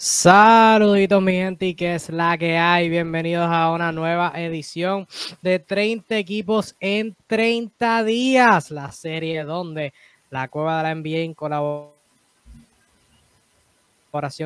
[0.00, 2.88] Saluditos mi gente y que es la que hay.
[2.88, 5.08] Bienvenidos a una nueva edición
[5.42, 8.70] de 30 equipos en 30 días.
[8.70, 9.92] La serie donde
[10.30, 11.90] la cueva de la NBA en colaboración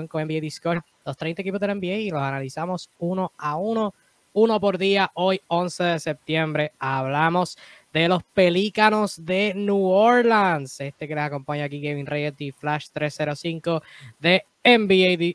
[0.09, 0.81] con NBA Discord.
[1.05, 3.93] Los 30 equipos de la NBA y los analizamos uno a uno,
[4.33, 5.11] uno por día.
[5.13, 7.59] Hoy 11 de septiembre hablamos
[7.93, 10.81] de los Pelícanos de New Orleans.
[10.81, 13.83] Este que les acompaña aquí, Kevin Reyes y Flash 305
[14.19, 15.35] de NBA,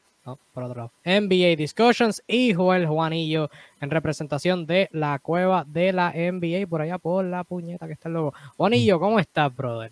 [0.54, 3.50] por otro lado, NBA Discussions y Joel Juanillo
[3.80, 8.10] en representación de la cueva de la NBA por allá por la puñeta que está
[8.10, 8.34] el logo.
[8.58, 9.92] Juanillo, ¿cómo estás, brother?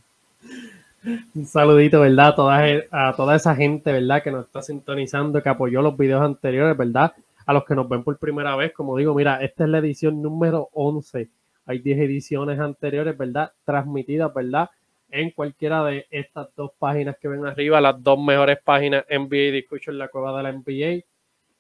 [1.36, 2.30] Un saludito, ¿verdad?
[2.30, 4.24] A toda, a toda esa gente, ¿verdad?
[4.24, 7.14] Que nos está sintonizando, que apoyó los videos anteriores, ¿verdad?
[7.46, 10.22] A los que nos ven por primera vez, como digo, mira, esta es la edición
[10.22, 11.30] número 11.
[11.68, 13.52] Hay 10 ediciones anteriores, ¿verdad?
[13.66, 14.70] Transmitidas, ¿verdad?
[15.10, 19.98] En cualquiera de estas dos páginas que ven arriba, las dos mejores páginas NBA Discussion,
[19.98, 21.06] la cueva de la NBA.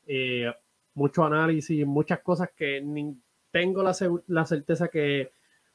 [0.07, 0.51] Eh,
[0.95, 2.83] mucho análisis, muchas cosas que
[3.51, 3.95] tengo la,
[4.27, 5.31] la, certeza que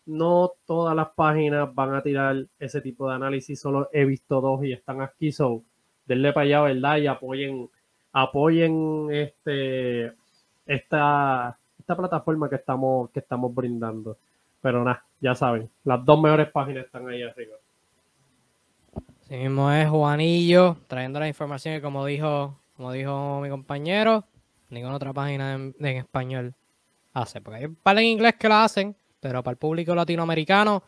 [0.06, 4.64] no todas las páginas van a tirar ese tipo de análisis, solo he visto dos
[4.64, 5.62] y están aquí, so
[6.06, 6.96] denle para allá, ¿verdad?
[6.96, 7.70] Y apoyen,
[8.12, 10.12] apoyen este,
[10.66, 14.16] esta, esta plataforma que estamos, que estamos brindando.
[14.60, 17.56] Pero nada, ya saben, las dos mejores páginas están ahí arriba.
[19.20, 24.24] Sí mismo es Juanillo trayendo la información que como dijo, como dijo mi compañero,
[24.70, 26.54] ninguna otra página en, español
[27.12, 27.40] hace.
[27.40, 30.82] Porque hay un par en inglés que lo hacen, pero para el público latinoamericano,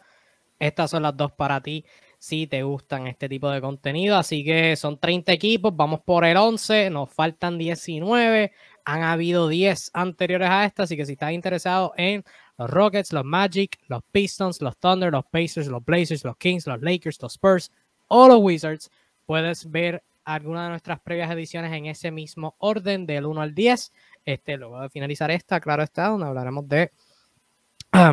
[0.58, 1.84] estas son las dos para ti
[2.18, 4.16] si te gustan este tipo de contenido.
[4.16, 8.52] Así que son 30 equipos, vamos por el 11, nos faltan 19.
[8.84, 12.24] Han habido 10 anteriores a esta, así que si estás interesado en
[12.62, 16.80] los Rockets, los Magic, los Pistons, los Thunder, los Pacers, los Blazers, los Kings, los
[16.80, 17.72] Lakers, los Spurs
[18.06, 18.90] o los Wizards,
[19.26, 23.92] puedes ver alguna de nuestras previas ediciones en ese mismo orden del 1 al 10.
[24.24, 26.90] Este, luego de finalizar esta, claro está, donde hablaremos de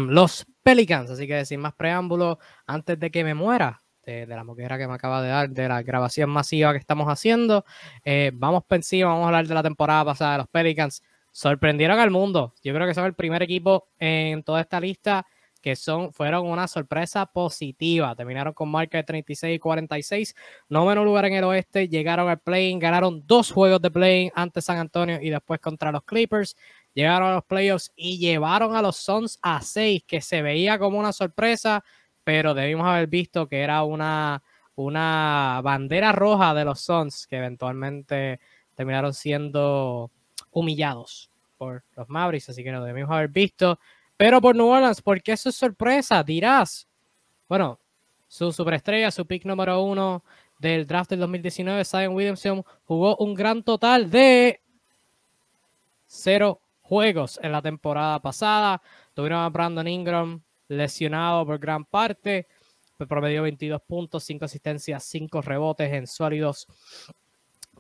[0.08, 1.12] los Pelicans.
[1.12, 4.96] Así que sin más preámbulos, antes de que me muera, de, la moquera que me
[4.96, 7.64] acaba de dar, de la grabación masiva que estamos haciendo,
[8.04, 12.00] eh, vamos por encima, vamos a hablar de la temporada pasada de los Pelicans sorprendieron
[12.00, 12.54] al mundo.
[12.64, 15.26] Yo creo que son el primer equipo en toda esta lista
[15.62, 18.16] que son, fueron una sorpresa positiva.
[18.16, 20.36] Terminaron con marca de 36 y 46.
[20.70, 21.88] No menos lugar en el oeste.
[21.88, 26.04] Llegaron al play Ganaron dos juegos de play ante San Antonio y después contra los
[26.04, 26.56] Clippers.
[26.94, 30.98] Llegaron a los playoffs y llevaron a los Suns a 6, que se veía como
[31.00, 31.84] una sorpresa,
[32.24, 34.42] pero debimos haber visto que era una,
[34.76, 38.40] una bandera roja de los Suns, que eventualmente
[38.76, 40.12] terminaron siendo
[40.60, 43.80] humillados por los Mavericks, así que no debemos haber visto.
[44.18, 46.24] Pero por New Orleans, ¿por qué eso es sorpresa?
[46.24, 46.88] Dirás.
[47.48, 47.80] Bueno,
[48.28, 50.24] su superestrella, su pick número uno
[50.60, 54.62] del draft del 2019, Zion Williamson, jugó un gran total de
[56.06, 58.82] cero juegos en la temporada pasada.
[59.14, 62.48] Tuvieron a Brandon Ingram lesionado por gran parte.
[63.08, 66.68] Promedió 22 puntos, 5 asistencias, 5 rebotes en sólidos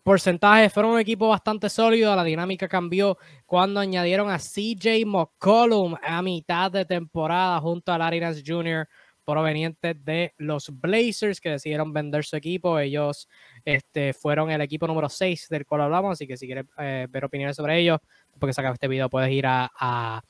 [0.02, 2.16] porcentajes fueron un equipo bastante sólido.
[2.16, 8.20] La dinámica cambió cuando añadieron a CJ McCollum a mitad de temporada junto a Larry
[8.20, 8.88] Nance Jr.
[9.26, 12.80] proveniente de los Blazers que decidieron vender su equipo.
[12.80, 13.28] Ellos
[13.64, 17.26] este, fueron el equipo número 6 del cual hablamos, así que si quieres eh, ver
[17.26, 18.00] opiniones sobre ellos,
[18.40, 20.22] porque sacas este video puedes ir a, a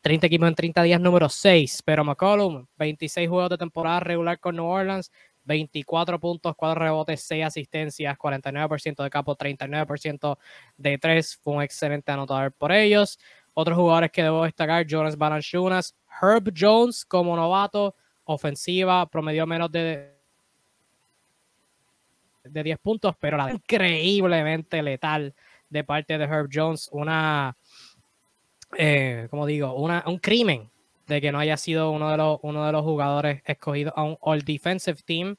[0.00, 1.82] 30 equipos en 30 días número 6.
[1.84, 5.12] Pero McCollum, 26 juegos de temporada regular con New Orleans,
[5.48, 10.38] 24 puntos, 4 rebotes, 6 asistencias, 49% de capo, 39%
[10.76, 11.36] de 3.
[11.42, 13.18] Fue un excelente anotador por ellos.
[13.54, 20.14] Otros jugadores que debo destacar, Jonas Balanchunas, Herb Jones como novato, ofensiva, promedió menos de,
[22.44, 25.34] de 10 puntos, pero la increíblemente letal
[25.70, 27.56] de parte de Herb Jones, una,
[28.76, 30.70] eh, como digo, una, un crimen
[31.08, 34.16] de que no haya sido uno de los, uno de los jugadores escogidos a un
[34.20, 35.36] All Defensive Team.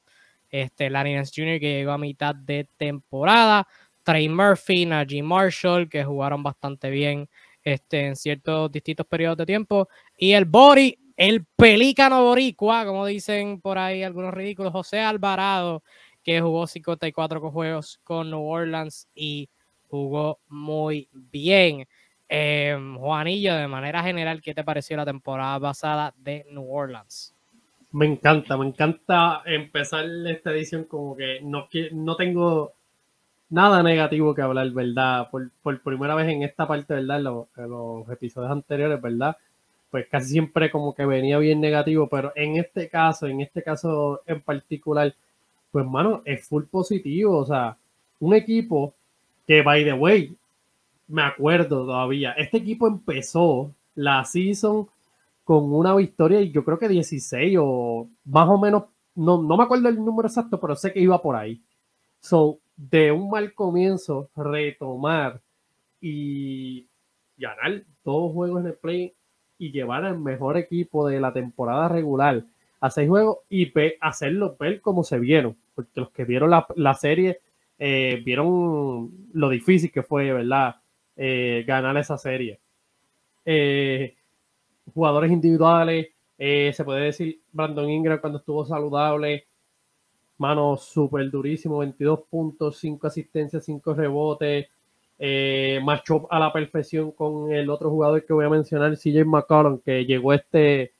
[0.50, 3.66] Este, Larry Nance Jr., que llegó a mitad de temporada.
[4.02, 7.28] Trey Murphy, Najee Marshall, que jugaron bastante bien
[7.62, 9.88] este, en ciertos distintos periodos de tiempo.
[10.16, 15.84] Y el Bori, el pelícano boricua, como dicen por ahí algunos ridículos, José Alvarado,
[16.24, 19.48] que jugó 54 juegos con New Orleans y
[19.88, 21.86] jugó muy bien.
[22.32, 27.34] Eh, Juanillo, de manera general, ¿qué te pareció la temporada pasada de New Orleans?
[27.90, 32.72] Me encanta, me encanta empezar esta edición como que no, no tengo
[33.48, 35.28] nada negativo que hablar, ¿verdad?
[35.28, 37.20] Por, primera vez en esta parte, ¿verdad?
[37.20, 39.36] Los, en los, episodios anteriores, ¿verdad?
[39.90, 44.22] Pues casi siempre como que venía bien negativo, pero en este caso, en este caso
[44.24, 45.12] en particular,
[45.72, 47.76] pues mano, es full positivo, o sea,
[48.20, 48.94] un equipo
[49.48, 50.36] Que, by the way,
[51.10, 54.88] me acuerdo todavía, este equipo empezó la season
[55.44, 58.84] con una victoria y yo creo que 16 o más o menos,
[59.16, 61.60] no, no me acuerdo el número exacto, pero sé que iba por ahí.
[62.20, 65.40] So, de un mal comienzo, retomar
[66.00, 66.86] y
[67.36, 69.14] ganar todos juegos en el play
[69.58, 72.44] y llevar al mejor equipo de la temporada regular
[72.80, 77.40] a seis juegos y hacerlo ver como se vieron, porque los que vieron la, serie
[77.78, 80.76] eh, vieron lo difícil que fue, ¿verdad?
[81.22, 82.58] Eh, ganar esa serie.
[83.44, 84.16] Eh,
[84.94, 86.08] jugadores individuales,
[86.38, 89.46] se puede decir Brandon Ingram cuando estuvo saludable,
[90.38, 94.68] mano súper durísimo, 22 puntos, 5 asistencias, 5 rebotes,
[95.18, 95.78] eh,
[96.30, 100.32] a la perfección con el otro jugador que voy a mencionar, CJ McCollum, que llegó
[100.32, 100.94] este,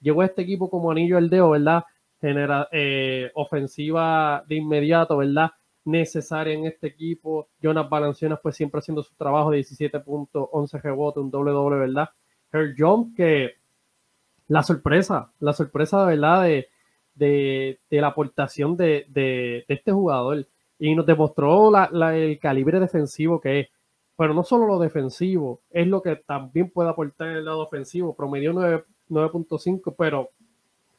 [0.00, 1.84] llegó este equipo como anillo al dedo, ¿verdad?
[2.18, 5.50] Genera eh, ofensiva de inmediato, ¿verdad?
[5.86, 7.48] Necesaria en este equipo.
[7.62, 12.10] Jonas Balancianas, pues siempre haciendo su trabajo, 17 puntos, 11 rebotes, un doble doble, ¿verdad?
[12.52, 13.54] Her John, que
[14.48, 16.68] la sorpresa, la sorpresa de verdad de,
[17.14, 20.46] de, la aportación de, de, este jugador
[20.78, 21.72] y nos demostró
[22.12, 23.68] el calibre defensivo que es.
[24.18, 28.14] Pero no solo lo defensivo, es lo que también puede aportar el lado ofensivo.
[28.14, 30.30] Promedió 9.5, pero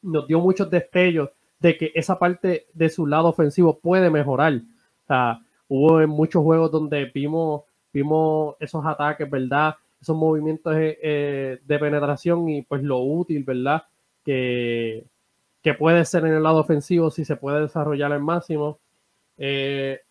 [0.03, 1.29] nos dio muchos destellos
[1.59, 4.61] de que esa parte de su lado ofensivo puede mejorar.
[5.07, 5.39] O sea,
[5.69, 7.63] hubo muchos juegos donde vimos,
[7.93, 9.75] vimos esos ataques, ¿verdad?
[10.01, 13.83] Esos movimientos eh, eh, de penetración y pues lo útil, ¿verdad?
[14.25, 15.05] Que,
[15.63, 18.79] que puede ser en el lado ofensivo si se puede desarrollar al máximo.
[19.37, 20.01] Eh,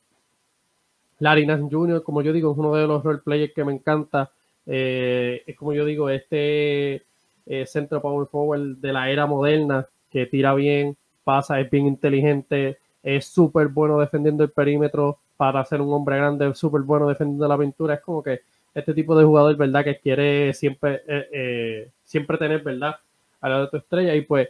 [1.18, 4.30] Larry Nash Jr., como yo digo, es uno de los role players que me encanta.
[4.66, 7.02] Eh, es como yo digo, este
[7.46, 12.78] eh, centro power forward de la era moderna que tira bien, pasa, es bien inteligente,
[13.06, 17.56] es súper bueno defendiendo el perímetro para ser un hombre grande, súper bueno defendiendo la
[17.56, 17.94] pintura.
[17.94, 18.40] Es como que
[18.74, 19.84] este tipo de jugador, ¿verdad?
[19.84, 22.96] Que quiere siempre, eh, siempre tener, ¿verdad?
[23.40, 24.12] A la de tu estrella.
[24.16, 24.48] Y pues,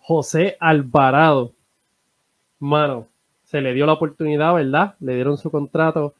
[0.00, 1.52] José Alvarado,
[2.58, 3.06] mano,
[3.44, 4.96] se le dio la oportunidad, ¿verdad?
[4.98, 6.14] Le dieron su contrato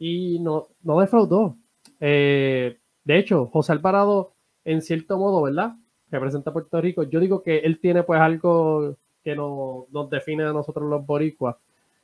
[0.00, 1.54] y no, no defraudó.
[2.00, 4.32] Eh, de hecho, José Alvarado,
[4.64, 5.76] en cierto modo, ¿verdad?
[6.10, 7.04] Representa a Puerto Rico.
[7.04, 11.56] Yo digo que él tiene pues algo que nos, nos define a nosotros los boricuas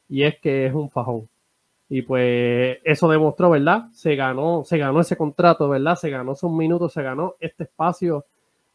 [0.09, 1.29] y es que es un fajón.
[1.91, 3.88] Y pues eso demostró, ¿verdad?
[3.93, 5.97] Se ganó, se ganó ese contrato, ¿verdad?
[5.97, 8.26] Se ganó esos minutos, se ganó este espacio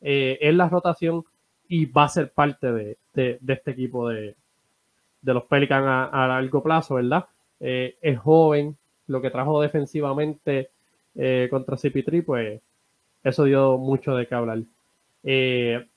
[0.02, 1.24] eh, en la rotación
[1.68, 4.36] y va a ser parte de este equipo de,
[5.24, 7.26] de los Pelicans a, largo plazo, ¿verdad?
[7.60, 10.70] Eh, es joven, lo que trajo defensivamente
[11.16, 12.62] eh, contra CP3, pues
[13.24, 14.60] eso dio mucho de qué hablar.
[15.24, 15.88] Eh,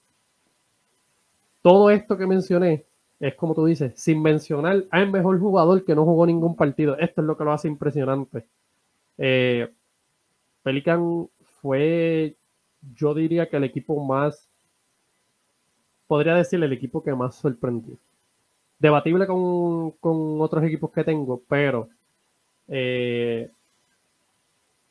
[1.67, 2.85] todo esto que mencioné
[3.19, 6.97] es como tú dices, sin mencionar al mejor jugador que no jugó ningún partido.
[6.97, 8.47] Esto es lo que lo hace impresionante.
[10.63, 11.29] Pelican
[11.61, 12.37] fue,
[12.95, 14.49] yo diría que el equipo más,
[16.07, 17.97] podría decir el equipo que más sorprendió
[18.79, 19.93] debatible con,
[20.41, 21.89] otros equipos que tengo, pero
[22.69, 23.51] eh,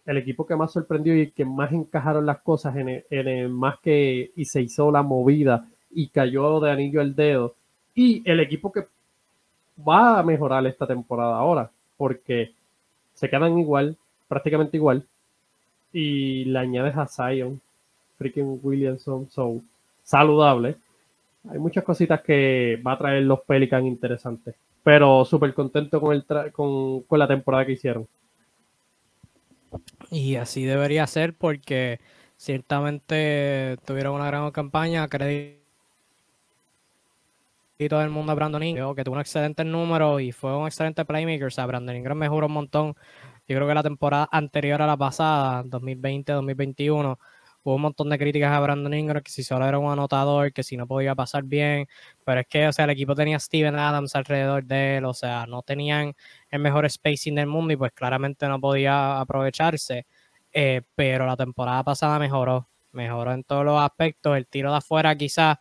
[0.05, 4.33] el equipo que más sorprendió y que más encajaron las cosas en el, más que
[4.35, 7.55] y se hizo la movida y cayó de anillo al dedo
[7.95, 8.85] y el equipo que
[9.87, 12.53] va a mejorar esta temporada ahora porque
[13.15, 13.97] se quedan igual,
[14.27, 15.07] prácticamente igual
[15.91, 17.59] y le añades a Zion,
[18.17, 19.61] freaking Williamson, so
[20.03, 20.77] saludable
[21.49, 24.55] hay muchas cositas que va a traer los Pelicans interesantes.
[24.83, 28.07] Pero súper contento con, el con, la temporada que hicieron.
[30.11, 31.99] Y así debería ser porque
[32.37, 35.07] ciertamente tuvieron una gran campaña.
[35.07, 35.64] Crédito
[37.77, 41.47] del mundo a Brandon Ingram, que tuvo un excelente número y fue un excelente playmaker.
[41.47, 42.95] O sea, Brandon Ingram mejoró un montón.
[43.47, 47.17] Yo creo que la temporada anterior a la pasada, 2020-2021,
[47.63, 50.63] hubo un montón de críticas a Brandon Ingram, que si solo era un anotador, que
[50.63, 51.87] si no podía pasar bien,
[52.23, 55.45] pero es que, o sea, el equipo tenía Steven Adams alrededor de él, o sea,
[55.47, 56.13] no tenían
[56.51, 60.05] el mejor spacing del mundo y pues claramente no podía aprovecharse,
[60.53, 65.15] eh, pero la temporada pasada mejoró, mejoró en todos los aspectos, el tiro de afuera
[65.15, 65.57] quizás,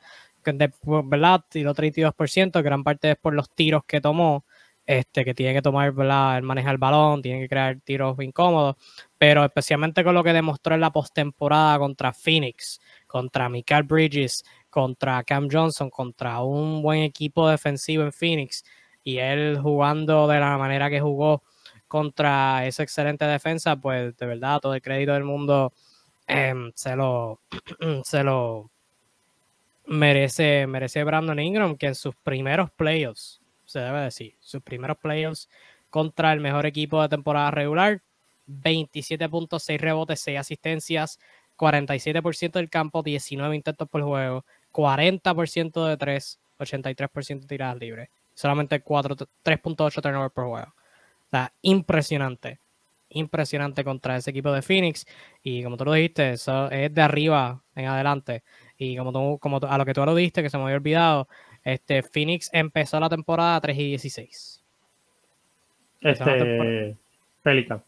[1.04, 1.44] ¿verdad?
[1.48, 4.44] Tiró 32%, gran parte es por los tiros que tomó,
[4.86, 6.36] este, que tiene que tomar, ¿verdad?
[6.38, 8.76] El manejar el balón, tiene que crear tiros incómodos,
[9.18, 15.22] pero especialmente con lo que demostró en la postemporada contra Phoenix, contra Michael Bridges, contra
[15.24, 18.64] Cam Johnson, contra un buen equipo defensivo en Phoenix,
[19.02, 21.42] y él jugando de la manera que jugó
[21.88, 25.72] contra esa excelente defensa, pues de verdad todo el crédito del mundo
[26.26, 27.40] em, se lo
[28.04, 28.70] se lo
[29.86, 34.34] merece merece Brandon Ingram que en sus primeros playoffs se debe decir.
[34.40, 35.48] Sus primeros playoffs
[35.90, 38.02] contra el mejor equipo de temporada regular.
[38.46, 41.18] 27.6 rebotes, 6 asistencias,
[41.56, 48.10] 47% del campo, 19 intentos por juego, 40% de 3, 83% de tiradas libres.
[48.34, 50.74] Solamente 3.8 turnovers por juego.
[51.26, 52.58] O sea, impresionante.
[53.14, 55.06] Impresionante contra ese equipo de Phoenix.
[55.42, 58.42] Y como tú lo dijiste, eso es de arriba en adelante.
[58.76, 61.28] Y como tú, como a lo que tú lo dijiste, que se me había olvidado,
[61.62, 64.64] este Phoenix empezó la temporada 3 y 16.
[66.02, 66.96] Este,
[67.42, 67.82] Pelican.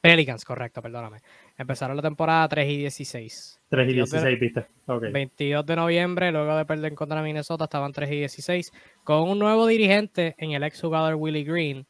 [0.00, 1.18] Pelicans, correcto, perdóname.
[1.56, 3.60] Empezaron la temporada 3 y 16.
[3.68, 4.66] 3 y 16, viste.
[4.86, 9.66] 22 de noviembre, luego de perder contra Minnesota, estaban 3 y 16, con un nuevo
[9.66, 11.86] dirigente en el ex jugador Willie Green.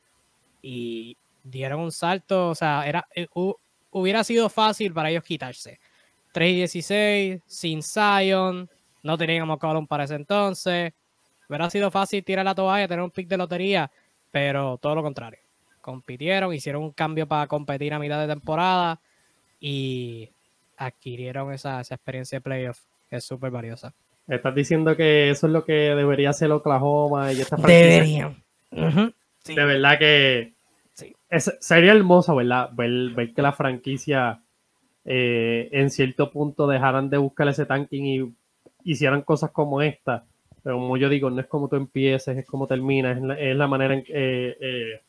[0.63, 1.17] Y
[1.51, 3.27] dieron un salto, o sea, era, eh,
[3.91, 5.81] hubiera sido fácil para ellos quitarse.
[6.33, 8.69] 3 y 16, sin Zion,
[9.03, 10.93] no tenían a McCollum para ese entonces.
[11.49, 13.91] Hubiera sido fácil tirar la toalla, tener un pick de lotería,
[14.31, 15.41] pero todo lo contrario
[15.89, 19.01] compitieron, hicieron un cambio para competir a mitad de temporada
[19.59, 20.31] y
[20.77, 23.95] adquirieron esa, experiencia de playoff que es súper valiosa.
[24.27, 28.37] Estás diciendo que eso es lo que debería hacer Oklahoma y esta franquicia.
[28.71, 29.15] Deberían.
[29.47, 30.53] De verdad que
[31.61, 32.71] sería hermoso, ¿verdad?
[32.73, 34.43] Ver, que la franquicia
[35.05, 38.35] eh, en cierto punto dejaran de buscar ese tanking y
[38.85, 40.25] hicieran cosas como esta.
[40.63, 43.95] Pero como yo digo, no es como tú empieces, es como terminas, es la, manera
[43.95, 45.01] en que eh,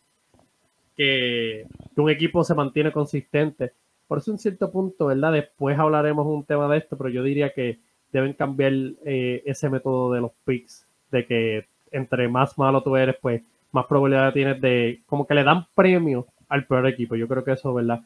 [1.00, 3.72] que, un equipo se mantiene consistente.
[4.08, 5.32] Por eso en cierto punto, ¿verdad?
[5.32, 7.80] Después hablaremos un tema de esto, pero yo diría que
[8.12, 8.74] deben cambiar
[9.06, 13.86] eh, ese método de los picks, de que entre más malo tú eres, pues más
[13.86, 17.16] probabilidad tienes de, como que le dan premio al peor equipo.
[17.16, 18.02] Yo creo que eso, ¿verdad?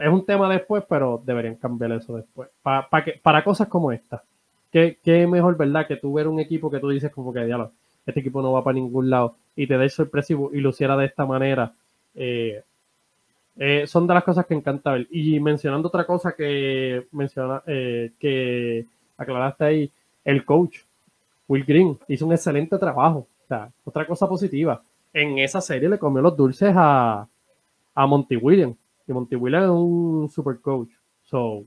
[0.00, 2.48] Es un tema después, pero deberían cambiar eso después.
[2.62, 2.88] Para,
[3.22, 4.22] para cosas como esta.
[4.70, 5.86] ¿Qué, ¿Qué, mejor, verdad?
[5.86, 7.72] Que tú ver un equipo que tú dices como que, diablo,
[8.06, 11.06] este equipo no va para ningún lado y te dé sorpresivo y lo hiciera de
[11.06, 11.72] esta manera
[12.14, 12.62] eh,
[13.58, 15.06] eh, son de las cosas que encanta ver.
[15.10, 19.92] Y mencionando otra cosa que menciona, eh, que aclaraste ahí,
[20.24, 20.78] el coach,
[21.48, 23.26] Will Green, hizo un excelente trabajo.
[23.84, 24.82] Otra cosa positiva.
[25.12, 27.26] En esa serie le comió los dulces a,
[27.94, 28.76] a Monty Williams.
[29.06, 30.90] Y Monty Williams es un super coach.
[31.24, 31.64] So,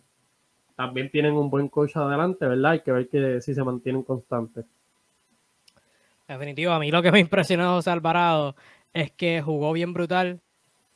[0.76, 2.72] también tienen un buen coach adelante, ¿verdad?
[2.72, 4.66] Hay que ver que si se mantienen constantes.
[6.28, 8.56] Definitivo, a mí lo que me impresionó José Alvarado
[8.94, 10.40] es que jugó bien brutal,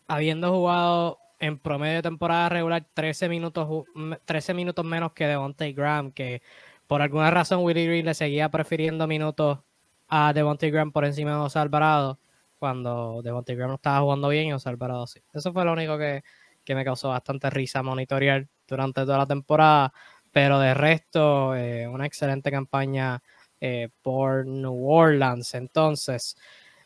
[0.07, 3.85] habiendo jugado en promedio de temporada regular 13 minutos,
[4.25, 6.41] 13 minutos menos que Devontae Graham, que
[6.87, 9.59] por alguna razón Willie Green le seguía prefiriendo minutos
[10.07, 12.19] a Devontae Graham por encima de José Alvarado,
[12.57, 15.21] cuando Devontae Graham no estaba jugando bien y José Alvarado sí.
[15.33, 16.23] Eso fue lo único que,
[16.67, 19.93] me causó bastante risa monitorear durante toda la temporada,
[20.31, 23.21] pero de resto, eh, una excelente campaña
[23.61, 25.53] eh, por New Orleans.
[25.53, 26.35] Entonces,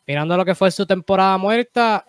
[0.05, 2.05] mirando lo que fue su temporada muerta,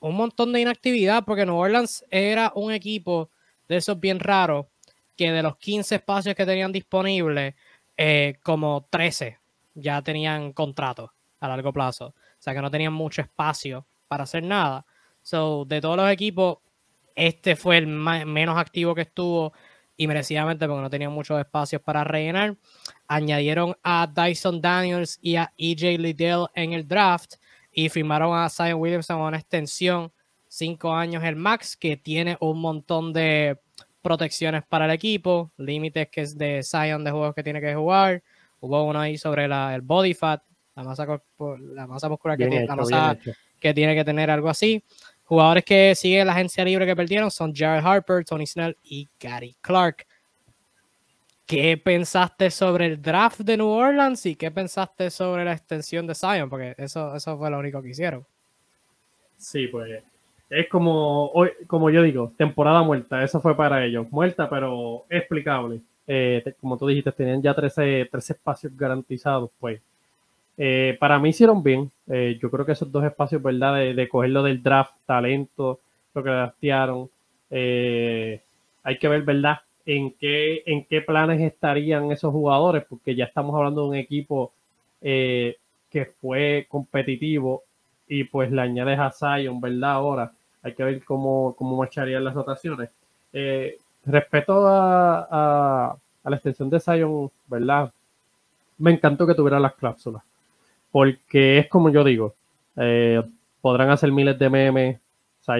[0.00, 3.30] un montón de inactividad, porque New Orleans era un equipo
[3.68, 4.66] de esos bien raros,
[5.16, 7.54] que de los 15 espacios que tenían disponibles,
[7.96, 9.38] eh, como 13
[9.80, 12.08] ya tenían contrato a largo plazo.
[12.08, 14.84] O sea que no tenían mucho espacio para hacer nada.
[15.22, 16.58] So, de todos los equipos,
[17.14, 19.52] este fue el menos activo que estuvo
[19.96, 22.56] y merecidamente porque no tenían muchos espacios para rellenar.
[23.08, 27.34] Añadieron a Dyson Daniels y a EJ Liddell en el draft
[27.72, 30.12] y firmaron a Zion Williamson una extensión,
[30.46, 33.60] cinco años el max, que tiene un montón de
[34.00, 38.22] protecciones para el equipo, límites que es de Zion de juegos que tiene que jugar.
[38.60, 40.42] Hubo uno ahí sobre el body fat,
[40.74, 41.06] la masa,
[41.72, 43.18] la masa muscular que tiene, la masa
[43.60, 44.82] que tiene que tener algo así.
[45.24, 49.56] Jugadores que siguen la agencia libre que perdieron son Jared Harper, Tony Snell y Gary
[49.60, 50.06] Clark.
[51.44, 56.14] ¿Qué pensaste sobre el draft de New Orleans y qué pensaste sobre la extensión de
[56.14, 56.48] Zion?
[56.48, 58.26] Porque eso, eso fue lo único que hicieron.
[59.36, 60.02] Sí, pues
[60.50, 63.22] es como, hoy, como yo digo, temporada muerta.
[63.22, 64.10] Eso fue para ellos.
[64.10, 65.80] Muerta, pero explicable.
[66.08, 69.50] Eh, como tú dijiste, tenían ya 13, 13 espacios garantizados.
[69.60, 69.80] Pues
[70.58, 71.90] eh, para mí hicieron bien.
[72.08, 73.76] Eh, yo creo que esos dos espacios, ¿verdad?
[73.76, 75.80] De, cogerlo del draft, talento,
[76.14, 77.08] lo que draftearon.
[77.50, 78.42] Eh,
[78.82, 79.58] hay que ver, ¿verdad?
[79.86, 84.52] En qué, en qué planes estarían esos jugadores, porque ya estamos hablando de un equipo
[85.00, 87.62] que fue competitivo
[88.08, 89.92] y pues le añades a Zion, ¿verdad?
[89.92, 92.90] Ahora hay que ver cómo, cómo marcharían las rotaciones.
[94.08, 97.92] Respecto a, a, la extensión de Zion, ¿verdad?
[98.78, 100.22] Me encantó que tuviera las cláusulas
[100.90, 102.34] porque es como yo digo,
[102.76, 103.22] eh,
[103.60, 105.00] podrán hacer miles de memes,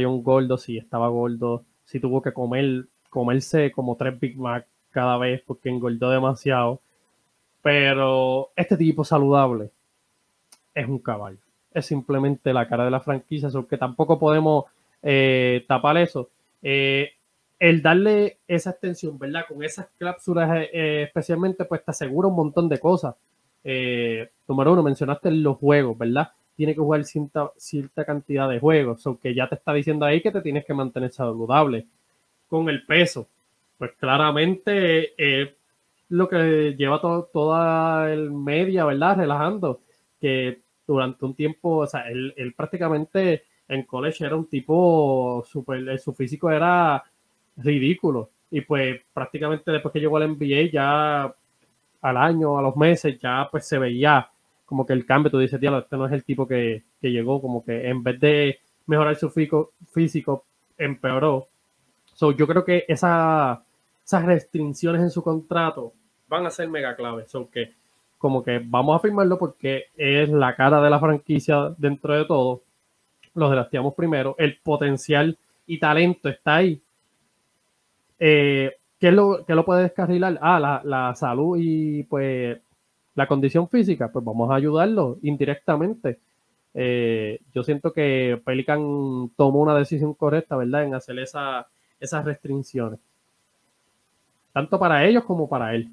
[0.07, 5.17] un gordo, si estaba gordo, si tuvo que comer, comerse como tres Big Mac cada
[5.17, 6.81] vez porque engordó demasiado,
[7.63, 9.71] pero este tipo saludable
[10.75, 11.39] es un caballo.
[11.73, 14.67] es simplemente la cara de la franquicia, que tampoco podemos
[15.03, 16.29] eh, tapar eso.
[16.63, 17.13] Eh,
[17.59, 19.45] el darle esa extensión, ¿verdad?
[19.49, 23.15] Con esas cláusulas eh, especialmente, pues te asegura un montón de cosas.
[24.47, 26.31] número uno, mencionaste los juegos, ¿verdad?
[26.55, 30.33] Tiene que jugar cierta, cierta cantidad de juegos, aunque ya te está diciendo ahí que
[30.33, 31.87] te tienes que mantener saludable.
[32.49, 33.29] Con el peso,
[33.77, 35.13] pues claramente
[36.09, 39.17] lo que lleva toda el media, ¿verdad?
[39.19, 39.81] Relajando,
[40.21, 46.15] que durante un tiempo, o sea, él, prácticamente en college era un tipo, super, su
[46.15, 47.05] físico era
[47.59, 48.31] ridículo.
[48.51, 51.35] Y pues prácticamente después que llegó al NBA, ya
[52.01, 54.31] al año, a los meses, ya pues se veía
[54.65, 57.65] como que el cambio, tú dices, tío, este no es el tipo que, llegó, como
[57.65, 60.45] que en vez de mejorar su físico, físico
[60.77, 61.49] empeoró.
[62.13, 63.63] So, yo creo que esa,
[64.05, 65.95] esas restricciones en su contrato
[66.29, 67.31] van a ser mega claves.
[67.31, 67.73] So, que
[68.19, 72.63] como que vamos a firmarlo porque es la cara de la franquicia dentro de todo.
[73.35, 74.35] Los drafteamos primero.
[74.39, 76.83] El potencial y talento está ahí.
[78.19, 80.39] Eh, ¿qué, lo, ¿Qué lo puede descarrilar?
[80.41, 82.59] Ah, la, salud y pues
[83.15, 84.11] la condición física.
[84.11, 86.19] Pues vamos a ayudarlo indirectamente.
[86.75, 90.85] Eh, yo siento que Pelican tomó una decisión correcta, ¿verdad?
[90.85, 91.67] En hacer esa,
[91.99, 93.01] esas restricciones.
[94.53, 95.91] Tanto para ellos como para él.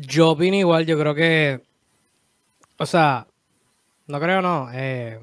[0.00, 1.60] Yo opino igual, yo creo que.
[2.78, 3.26] O sea,
[4.06, 4.68] no creo, no.
[4.72, 5.20] Eh,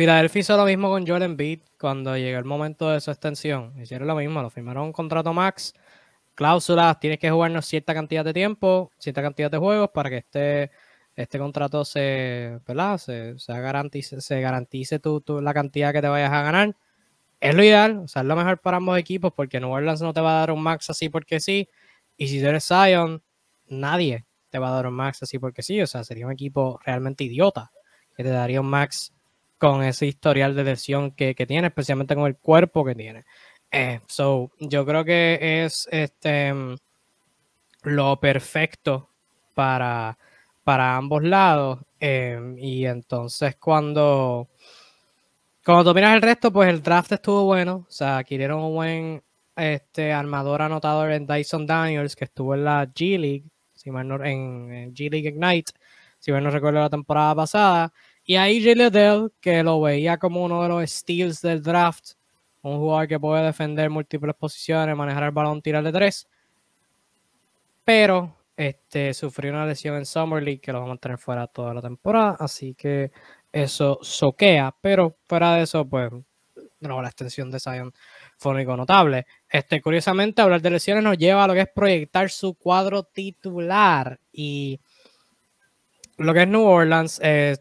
[0.00, 3.78] Philadelphia hizo lo mismo con Joel Embiid cuando llegó el momento de su extensión.
[3.78, 5.74] Hicieron lo mismo, lo firmaron un contrato max,
[6.34, 10.70] cláusulas, tienes que jugarnos cierta cantidad de tiempo, cierta cantidad de juegos para que este,
[11.14, 12.96] este contrato se, ¿verdad?
[12.96, 16.74] se, se garantice, se garantice tu, la cantidad que te vayas a ganar.
[17.38, 20.14] Es lo ideal, o sea, es lo mejor para ambos equipos porque New Orleans no
[20.14, 21.68] te va a dar un max así porque sí
[22.16, 23.22] y si eres Zion,
[23.68, 25.78] nadie te va a dar un max así porque sí.
[25.82, 27.70] O sea, sería un equipo realmente idiota
[28.16, 29.12] que te daría un max
[29.60, 33.24] con ese historial de lesión que, tiene, especialmente con el cuerpo que tiene.
[33.70, 36.52] Eh, so, yo creo que es este
[37.82, 39.10] lo perfecto
[39.54, 40.18] para,
[40.64, 41.80] para ambos lados.
[42.00, 44.48] Eh, y entonces cuando,
[45.64, 47.86] cuando tú miras el resto, pues el draft estuvo bueno.
[47.86, 49.22] O sea, adquirieron un buen
[49.56, 53.44] este armador anotador en Dyson Daniels, que estuvo en la G League,
[53.74, 55.72] si mal no, en, G League Ignite,
[56.18, 57.92] si mal no recuerdo la temporada pasada.
[58.30, 58.60] Y ahí.
[58.60, 62.12] Liddell, que lo veía como uno de los steals del draft,
[62.62, 66.28] un jugador que puede defender múltiples posiciones, manejar el balón, tirar de tres.
[67.82, 71.74] Pero este, sufrió una lesión en Summer League que lo va a mantener fuera toda
[71.74, 72.36] la temporada.
[72.38, 73.10] Así que
[73.50, 74.76] eso soquea.
[74.80, 76.12] Pero fuera de eso, pues,
[76.78, 77.92] no, la extensión de Zion
[78.36, 79.26] fue notable.
[79.48, 84.20] Este, curiosamente, hablar de lesiones nos lleva a lo que es proyectar su cuadro titular.
[84.32, 84.78] Y
[86.20, 87.56] lo que es New Orleans, eh,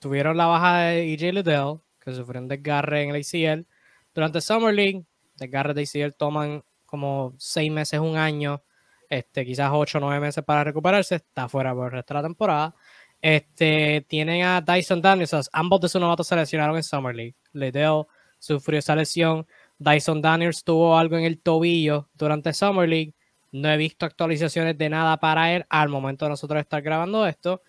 [0.00, 3.66] tuvieron la baja de EJ Liddell, que sufrió un desgarre en el ACL.
[4.14, 5.04] Durante Summer League,
[5.36, 8.62] desgarres de ACL toman como seis meses, un año,
[9.08, 11.16] este, quizás ocho o nueve meses para recuperarse.
[11.16, 12.74] Está fuera por el resto de la temporada.
[13.20, 17.34] Este, tienen a Dyson Daniels, ambos de sus novatos se lesionaron en Summer League.
[17.52, 18.04] Liddell
[18.38, 19.46] sufrió esa lesión
[19.78, 23.14] Dyson Daniels tuvo algo en el tobillo durante Summer League.
[23.52, 27.62] No he visto actualizaciones de nada para él al momento de nosotros estar grabando esto.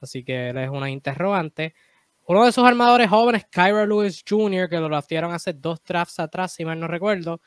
[0.00, 1.74] Así que él es una interrogante.
[2.26, 6.52] Uno de sus armadores jóvenes, Kyra Lewis Jr., que lo draftearon hace dos drafts atrás,
[6.52, 7.40] si mal no recuerdo,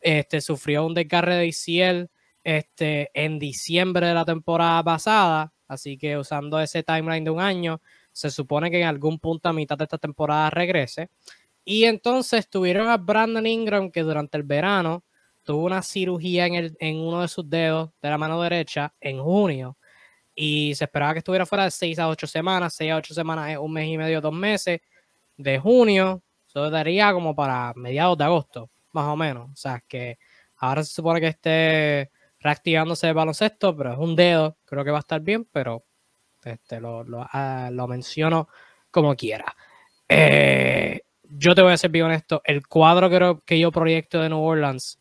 [0.00, 2.10] este, sufrió un desgarre de ICL
[2.44, 5.52] este, en diciembre de la temporada pasada.
[5.66, 7.80] Así que usando ese timeline de un año,
[8.12, 11.10] se supone que en algún punto a mitad de esta temporada regrese.
[11.64, 15.04] Y entonces tuvieron a Brandon Ingram que durante el verano
[15.42, 19.22] tuvo una cirugía en, el, en uno de sus dedos de la mano derecha en
[19.22, 19.78] junio.
[20.42, 22.72] Y se esperaba que estuviera fuera de 6 a 8 semanas.
[22.74, 24.80] 6 a 8 semanas es un mes y medio, dos meses.
[25.36, 29.50] De junio, eso daría como para mediados de agosto, más o menos.
[29.52, 30.18] O sea, que
[30.56, 34.56] ahora se supone que esté reactivándose el baloncesto, pero es un dedo.
[34.64, 35.84] Creo que va a estar bien, pero
[36.42, 38.48] este, lo, lo, ah, lo menciono
[38.90, 39.54] como quiera.
[40.08, 44.30] Eh, yo te voy a ser bien honesto, el cuadro que, que yo proyecto de
[44.30, 44.98] New Orleans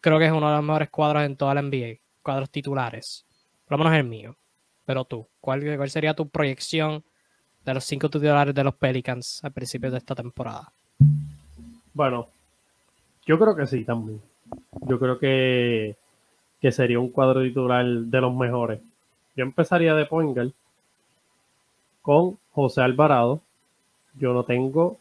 [0.00, 3.26] creo que es uno de los mejores cuadros en toda la NBA, cuadros titulares,
[3.66, 4.36] por lo menos el mío.
[4.84, 7.04] Pero tú, ¿cuál, cuál sería tu proyección
[7.64, 10.72] de los cinco titulares de los Pelicans al principio de esta temporada?
[11.92, 12.28] Bueno,
[13.26, 14.20] yo creo que sí también.
[14.86, 15.96] Yo creo que,
[16.60, 18.80] que sería un cuadro titular de los mejores.
[19.36, 20.52] Yo empezaría de Poingal
[22.02, 23.40] con José Alvarado.
[24.18, 24.98] Yo no tengo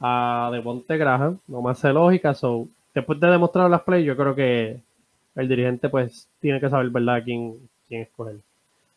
[0.00, 2.34] a Devonte Graham, no me hace lógica.
[2.34, 4.80] So, después de demostrar las plays, yo creo que
[5.36, 8.36] el dirigente pues tiene que saber, ¿verdad?, quién, quién escoger.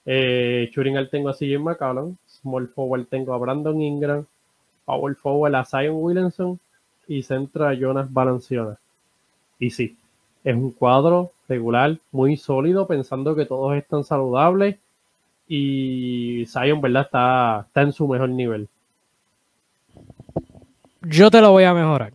[0.05, 4.25] Eh, Churingal tengo a CJ McCollum, small forward tengo a Brandon Ingram,
[4.85, 6.59] power forward a Zion Williamson
[7.07, 8.77] y centro a Jonas Balanciona.
[9.59, 9.97] Y sí,
[10.43, 14.77] es un cuadro regular muy sólido, pensando que todos están saludables
[15.47, 17.03] y Zion, ¿verdad?
[17.03, 18.67] Está, está en su mejor nivel.
[21.01, 22.13] Yo te lo voy a mejorar.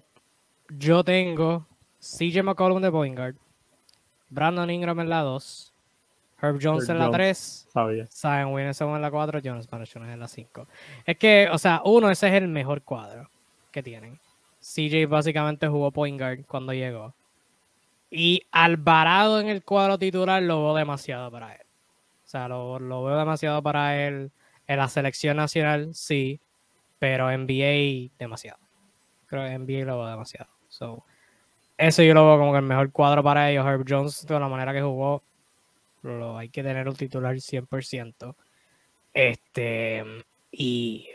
[0.68, 1.66] Yo tengo
[2.00, 3.36] CJ McCollum de point guard,
[4.30, 5.69] Brandon Ingram en la 2,
[6.42, 7.68] Herb Jones en la 3,
[8.10, 10.66] Zion Williamson en la 4, Jonas Valanciunas en la 5.
[11.04, 13.28] Es que, o sea, uno, ese es el mejor cuadro
[13.70, 14.18] que tienen.
[14.60, 17.14] CJ básicamente jugó point guard cuando llegó.
[18.10, 21.62] Y Alvarado en el cuadro titular lo veo demasiado para él.
[22.24, 24.30] O sea, lo, veo demasiado para él.
[24.66, 26.40] En la selección nacional, sí.
[26.98, 28.58] Pero NBA, demasiado.
[29.26, 30.50] Creo que NBA lo veo demasiado.
[30.68, 31.04] So,
[31.78, 33.66] eso yo lo veo como que el mejor cuadro para ellos.
[33.66, 35.22] Herb Jones, de la manera que jugó,
[36.02, 38.34] lo, hay que tener un titular 100%.
[39.12, 40.04] Este,
[40.52, 41.08] y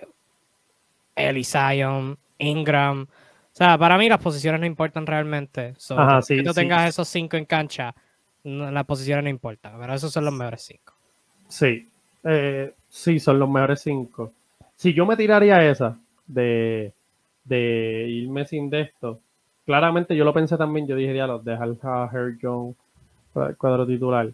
[1.16, 3.04] Eli Zion, Ingram.
[3.04, 5.74] O sea, para mí las posiciones no importan realmente.
[5.78, 7.96] So, si tú tengas esos cinco en cancha,
[8.44, 9.80] las posiciones no importan.
[9.80, 10.94] Pero esos son los mejores cinco.
[11.48, 11.88] Sí,
[12.24, 14.34] eh, sí, son los mejores cinco.
[14.76, 16.92] Si yo me tiraría esa de,
[17.46, 19.22] de irme sin de esto,
[19.66, 22.10] claramente yo lo pensé también, yo dije, diablo, dejar a
[22.42, 22.76] Jones
[23.58, 24.32] cuadro titular.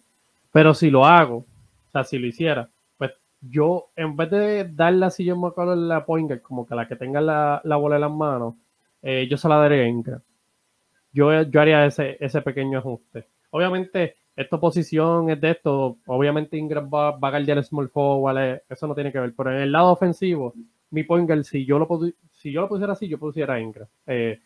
[0.52, 3.12] Pero si lo hago, o sea, si lo hiciera, pues
[3.42, 6.96] yo, en vez de darle así yo me acuerdo la point como que la que
[6.96, 8.56] tenga la, bola en las manos,
[9.02, 10.22] eh, yo se la daría a Ingram.
[11.14, 13.28] Yo, yo haría ese, ese pequeño ajuste.
[13.50, 18.64] Obviamente, esta posición es de esto, obviamente Ingram va, a guardiar el small forward, eh,
[18.70, 20.54] eso no tiene que ver, pero en el lado ofensivo,
[20.92, 21.88] mi point si yo lo,
[22.32, 23.88] si yo lo pusiera así, yo pusiera Ingram.
[24.08, 24.40] Eh,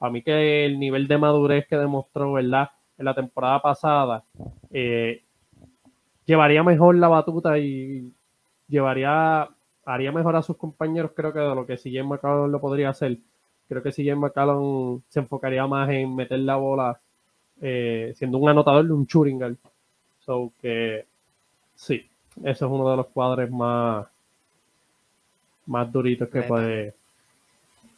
[0.00, 2.70] a mí que el nivel de madurez que demostró, ¿verdad?
[2.96, 4.24] En la temporada pasada,
[6.28, 8.12] llevaría mejor la batuta y
[8.68, 9.48] llevaría,
[9.86, 13.16] haría mejor a sus compañeros, creo que de lo que CJ McCallum lo podría hacer.
[13.66, 17.00] Creo que CJ McCallum se enfocaría más en meter la bola
[17.62, 19.56] eh, siendo un anotador de un Churingal.
[20.20, 21.06] So que
[21.74, 22.06] sí,
[22.44, 24.06] eso es uno de los cuadros más,
[25.64, 26.94] más duritos que puede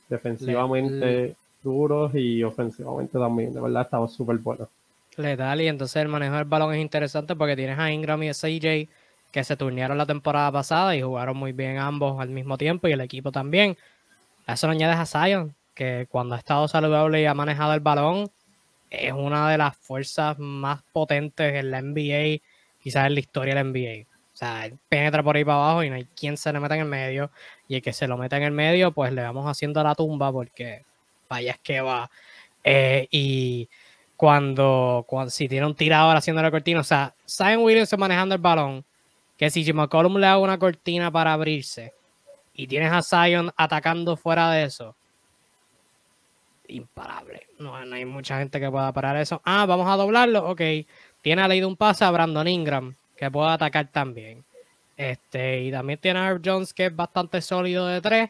[0.08, 3.52] defensivamente duros y ofensivamente también.
[3.52, 4.68] De verdad, estaba súper bueno.
[5.20, 8.34] Letal, y entonces el manejo del balón es interesante porque tienes a Ingram y a
[8.34, 8.88] CJ
[9.30, 12.92] que se turnearon la temporada pasada y jugaron muy bien ambos al mismo tiempo y
[12.92, 13.76] el equipo también.
[14.46, 18.30] Eso lo añades a Zion, que cuando ha estado saludable y ha manejado el balón,
[18.90, 22.42] es una de las fuerzas más potentes en la NBA,
[22.82, 24.06] quizás en la historia de la NBA.
[24.32, 26.82] O sea, penetra por ahí para abajo y no hay quien se le meta en
[26.82, 27.30] el medio.
[27.68, 30.32] Y el que se lo meta en el medio, pues le vamos haciendo la tumba
[30.32, 30.84] porque
[31.28, 32.10] vaya es que va.
[32.64, 33.68] Eh, y
[34.20, 38.40] cuando, cuando, si tiene un tirador haciendo la cortina, o sea, Zion Williamson manejando el
[38.42, 38.84] balón,
[39.38, 41.94] que si Jim McCollum le da una cortina para abrirse
[42.52, 44.94] y tienes a Zion atacando fuera de eso,
[46.68, 47.46] imparable.
[47.58, 49.40] No, hay mucha gente que pueda parar eso.
[49.42, 50.60] Ah, vamos a doblarlo, ok.
[51.22, 54.44] Tiene a ley de un pase a Brandon Ingram, que puede atacar también.
[54.98, 58.28] Este, y también tiene a Herb Jones, que es bastante sólido de tres,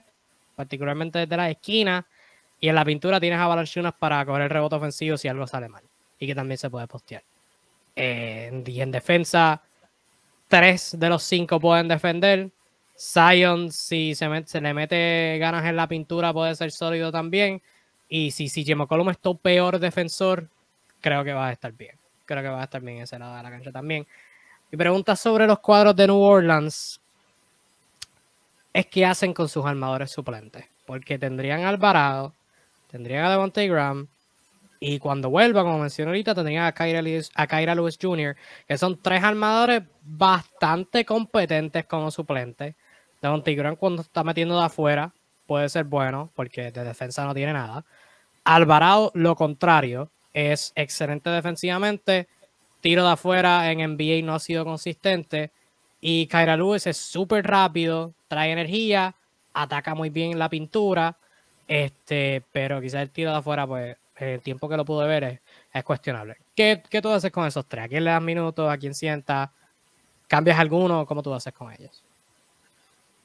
[0.54, 2.06] particularmente desde la esquina.
[2.60, 5.68] Y en la pintura tienes a Valanciunas para coger el rebote ofensivo si algo sale
[5.68, 5.82] mal.
[6.18, 7.22] Y que también se puede postear.
[7.96, 9.62] Eh, y en defensa,
[10.48, 12.50] tres de los cinco pueden defender.
[12.98, 17.62] Zion, si se, le mete ganas en la pintura, puede ser sólido también.
[18.08, 20.48] Y si, si es tu peor defensor,
[21.00, 21.96] creo que va a estar bien.
[22.26, 24.06] Creo que va a estar bien ese lado de la cancha también.
[24.70, 27.00] Mi pregunta sobre los cuadros de New Orleans
[28.72, 30.66] es qué hacen con sus armadores suplentes.
[30.84, 32.34] Porque tendrían Alvarado,
[32.90, 34.08] tendrían a Devontae Graham,
[34.82, 38.34] y cuando vuelva, como mencioné ahorita, tendrían a Kyra, Lewis, a Lewis Jr.,
[38.66, 42.74] que son tres armadores bastante competentes como suplentes.
[43.20, 45.12] Devontae Graham cuando está metiendo de afuera
[45.46, 47.84] puede ser bueno, porque de defensa no tiene nada.
[48.44, 52.28] Alvarado, lo contrario, es excelente defensivamente,
[52.80, 55.52] tiro de afuera en NBA no ha sido consistente.
[56.00, 59.14] Y Kyra Lewis es súper rápido, trae energía,
[59.52, 61.18] ataca muy bien la pintura,
[61.70, 65.40] este, pero quizás el tiro de afuera, pues el tiempo que lo pude ver
[65.72, 66.36] es, cuestionable.
[66.56, 67.84] ¿Qué, ¿Qué, tú haces con esos tres?
[67.84, 68.68] ¿A quién le das minutos?
[68.68, 69.52] ¿A quién sienta?
[70.26, 71.06] ¿Cambias alguno?
[71.06, 72.02] ¿Cómo tú haces con ellos?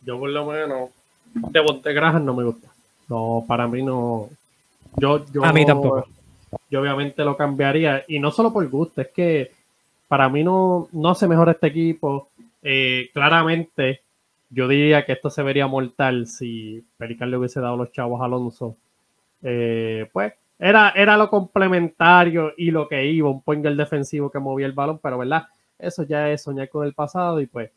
[0.03, 0.91] Yo por lo menos,
[1.23, 2.67] de Graham no me gusta.
[3.09, 4.29] No, para mí no.
[4.97, 6.05] Yo, yo, a mí tampoco.
[6.69, 8.05] Yo obviamente lo cambiaría.
[8.07, 9.53] Y no solo por gusto, es que
[10.07, 12.29] para mí no, no hace mejor este equipo.
[12.61, 14.01] Eh, claramente,
[14.55, 18.25] yo diría que esto se vería mortal si Pelican le hubiese dado los chavos a
[18.25, 18.77] Alonso.
[19.43, 24.65] Eh, pues era, era lo complementario y lo que iba, un point defensivo que movía
[24.65, 27.69] el balón, pero verdad, eso ya es soñar con el pasado y pues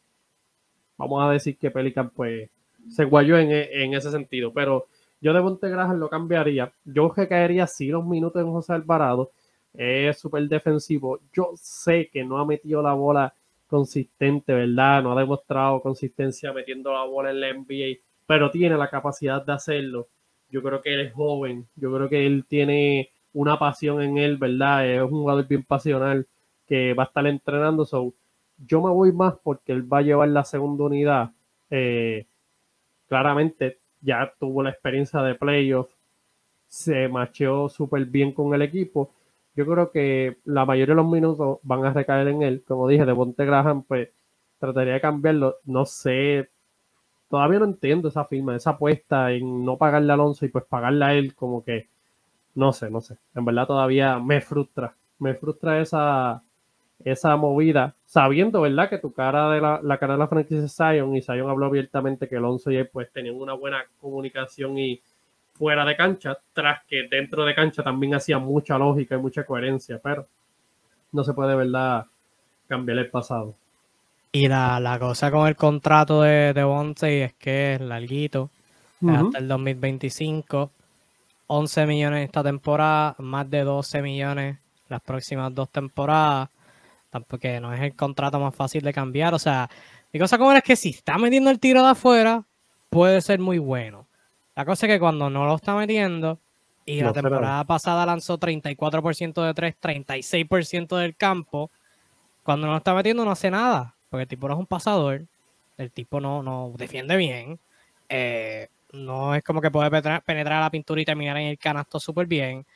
[0.96, 2.48] vamos a decir que Pelican pues
[2.88, 4.86] se guayó en, en ese sentido, pero
[5.20, 6.72] yo de Monte lo cambiaría.
[6.84, 9.32] Yo caería sí los minutos en José Alvarado.
[9.74, 11.18] Es súper defensivo.
[11.32, 13.34] Yo sé que no ha metido la bola
[13.68, 15.02] consistente, ¿verdad?
[15.02, 19.52] No ha demostrado consistencia metiendo la bola en la NBA, pero tiene la capacidad de
[19.52, 20.08] hacerlo.
[20.50, 21.68] Yo creo que él es joven.
[21.76, 24.88] Yo creo que él tiene una pasión en él, ¿verdad?
[24.88, 26.26] Es un jugador bien pasional
[26.66, 27.84] que va a estar entrenando.
[27.84, 28.14] So,
[28.66, 31.30] yo me voy más porque él va a llevar la segunda unidad.
[31.70, 32.26] Eh,
[33.06, 35.90] claramente ya tuvo la experiencia de playoff,
[36.66, 39.12] se macheó súper bien con el equipo.
[39.58, 42.62] Yo creo que la mayoría de los minutos van a recaer en él.
[42.64, 44.08] Como dije, de Monte Graham, pues
[44.60, 45.56] trataría de cambiarlo.
[45.64, 46.48] No sé,
[47.28, 51.04] todavía no entiendo esa firma, esa apuesta en no pagarle a Alonso y pues pagarle
[51.04, 51.88] a él, como que
[52.54, 53.18] no sé, no sé.
[53.34, 54.94] En verdad todavía me frustra.
[55.18, 56.44] Me frustra esa,
[57.04, 58.88] esa movida, sabiendo, ¿verdad?
[58.88, 61.66] Que tu cara de la, la cara de la franquicia es Zion y Zion habló
[61.66, 65.02] abiertamente que Alonso y él pues tenían una buena comunicación y
[65.58, 70.00] fuera de cancha, tras que dentro de cancha también hacía mucha lógica y mucha coherencia,
[70.02, 70.26] pero
[71.12, 72.06] no se puede, ¿verdad?
[72.68, 73.54] Cambiar el pasado.
[74.32, 78.50] Y la, la cosa con el contrato de, de es que es larguito,
[79.06, 80.70] hasta el 2025,
[81.46, 86.48] 11 millones esta temporada, más de 12 millones las próximas dos temporadas
[87.26, 89.34] porque no es el contrato más fácil de cambiar.
[89.34, 89.68] O sea,
[90.12, 92.44] mi cosa como es que si está metiendo el tiro de afuera,
[92.90, 94.06] puede ser muy bueno.
[94.58, 96.40] La cosa es que cuando no lo está metiendo,
[96.84, 101.70] y la temporada pasada lanzó 34% de 3, 36% del campo,
[102.42, 105.26] cuando no lo está metiendo no hace nada, porque el tipo no es un pasador,
[105.76, 107.60] el tipo no, no defiende bien,
[108.08, 111.58] eh, no es como que puede penetrar, penetrar a la pintura y terminar en el
[111.58, 112.66] canasto súper bien.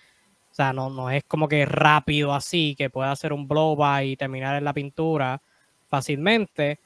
[0.52, 4.08] O sea, no, no es como que rápido así, que pueda hacer un blow by
[4.08, 5.42] y terminar en la pintura
[5.88, 6.78] fácilmente.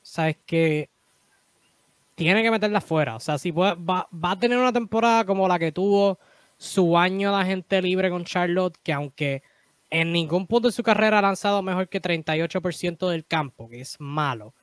[0.00, 0.88] Sabes que
[2.14, 3.16] tiene que meterla afuera.
[3.16, 6.18] O sea, si va, va, a tener una temporada como la que tuvo
[6.56, 9.42] su año de gente libre con Charlotte, que aunque
[9.90, 14.00] en ningún punto de su carrera ha lanzado mejor que 38% del campo, que es
[14.00, 14.54] malo.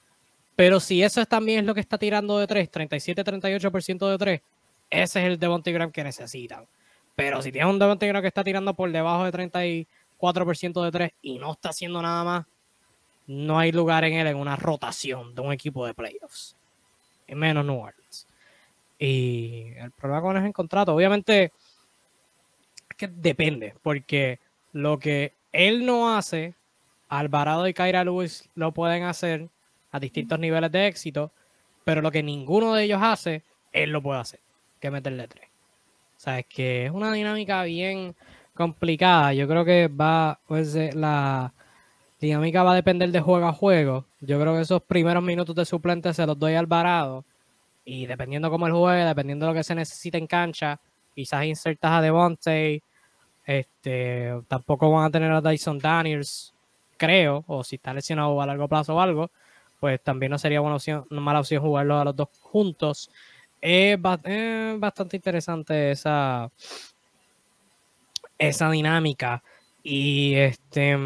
[0.55, 4.41] Pero si eso también es lo que está tirando de 3, 37-38% de 3,
[4.89, 6.65] ese es el Devontae Graham que necesitan.
[7.15, 11.11] Pero si tienes un Devontae Graham que está tirando por debajo de 34% de 3
[11.21, 12.45] y no está haciendo nada más,
[13.27, 16.55] no hay lugar en él en una rotación de un equipo de playoffs.
[17.35, 18.27] Menos New Orleans.
[18.97, 20.93] Y el problema con él es en contrato.
[20.93, 21.53] Obviamente,
[22.89, 24.39] es que depende, porque
[24.73, 26.55] lo que él no hace,
[27.07, 29.49] Alvarado y Kyra Lewis lo pueden hacer
[29.91, 31.31] a distintos niveles de éxito,
[31.83, 34.39] pero lo que ninguno de ellos hace, él lo puede hacer,
[34.79, 35.47] que meterle tres.
[36.17, 38.15] Sabes que es una dinámica bien
[38.53, 39.33] complicada.
[39.33, 41.53] Yo creo que va, pues la
[42.19, 44.05] dinámica va a depender de juego a juego.
[44.19, 47.25] Yo creo que esos primeros minutos de suplente se los doy al Alvarado.
[47.85, 50.79] Y dependiendo cómo él juegue, dependiendo de lo que se necesite en cancha,
[51.15, 52.83] quizás insertas a Devontae.
[53.45, 56.53] Este, tampoco van a tener a Dyson Daniels,
[56.97, 59.31] creo, o si está lesionado a largo plazo o algo,
[59.79, 63.09] pues también no sería buena opción, una mala opción jugarlos a los dos juntos.
[63.59, 66.51] Es, bastante interesante esa,
[68.37, 69.43] esa dinámica.
[69.83, 70.97] Y este.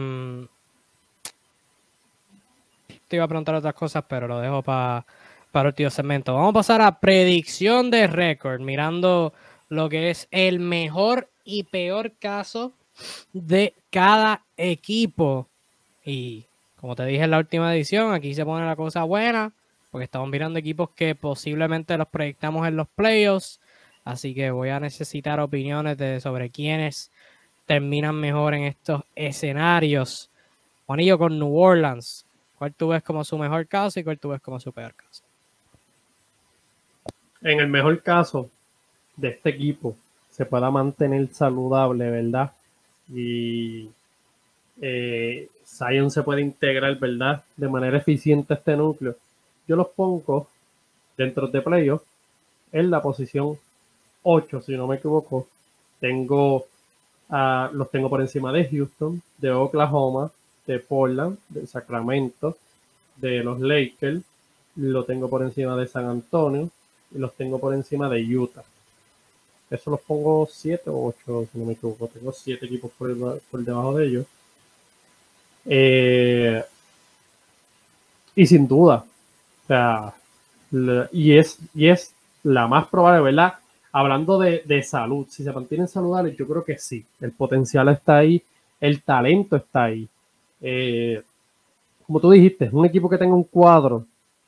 [3.15, 5.06] Iba a preguntar otras cosas, pero lo dejo para
[5.54, 6.34] para el último segmento.
[6.34, 9.34] Vamos a pasar a predicción de récord, mirando
[9.69, 12.73] lo que es el mejor y peor caso
[13.34, 15.47] de cada equipo.
[16.04, 16.45] Y
[16.82, 19.54] como te dije en la última edición, aquí se pone la cosa buena
[19.91, 23.60] porque estamos mirando equipos que posiblemente los proyectamos en los playoffs,
[24.04, 27.12] así que voy a necesitar opiniones de, sobre quiénes
[27.67, 30.32] terminan mejor en estos escenarios.
[30.88, 32.26] Juanillo con New Orleans,
[32.63, 35.21] ¿cuál tú ves como su mejor caso y cuál tú ves como su peor caso?
[37.41, 38.49] En el mejor caso
[39.17, 39.97] de este equipo,
[40.32, 42.54] se pueda mantener saludable, ¿verdad?
[43.10, 43.89] Y
[44.80, 47.43] eh, Zion se puede integrar, ¿verdad?
[47.58, 49.17] De manera eficiente a este núcleo
[49.67, 50.47] yo los pongo
[51.17, 52.04] dentro de playoff
[52.71, 53.58] en la posición
[54.23, 55.49] 8, si no me equivoco.
[55.99, 56.65] Tengo
[57.73, 60.32] los tengo por encima de Houston, de Oklahoma,
[60.65, 62.58] de Portland, de Sacramento,
[63.17, 64.21] de los Lakers,
[64.76, 66.69] lo tengo por encima de San Antonio
[67.13, 68.63] y los tengo por encima de Utah.
[69.69, 72.08] Eso los pongo 7 o 8, si no me equivoco.
[72.08, 74.26] Tengo 7 equipos por, por, debajo de ellos.
[75.65, 76.63] Eh,
[78.36, 79.06] y sin duda,
[79.63, 80.13] o sea,
[81.12, 83.56] y, es, y es la más probable, ¿verdad?
[83.91, 87.06] Hablando de, salud, si se mantienen saludables, yo creo que sí.
[87.21, 88.41] El potencial está ahí,
[88.80, 90.08] el talento está ahí.
[90.65, 91.21] Eh,
[92.08, 94.06] como tú dijiste, un equipo que tenga un cuadro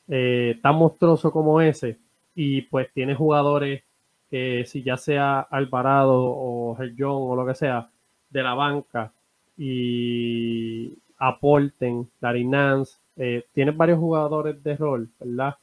[0.08, 1.98] eh, tan monstruoso como ese
[2.34, 3.82] y pues tiene jugadores
[4.30, 7.88] que si ya sea Alvarado o John o lo que sea
[8.30, 9.12] de la banca
[9.58, 15.54] y aporten, Larry Nance, eh, tienes varios jugadores de rol, ¿verdad?